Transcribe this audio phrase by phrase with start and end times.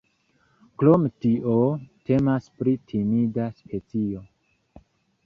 [0.83, 1.57] Krom tio
[2.09, 4.23] temas pri timida specio.